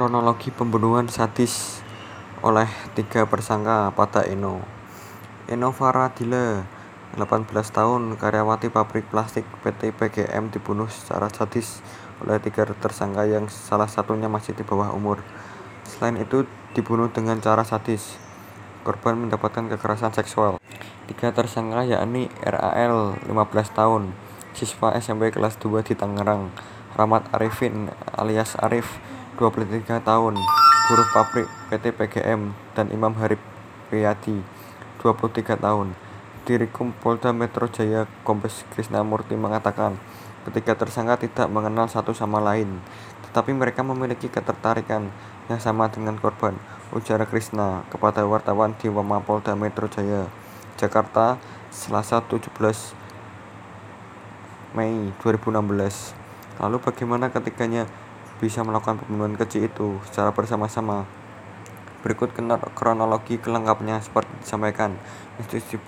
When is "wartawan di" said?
48.28-48.92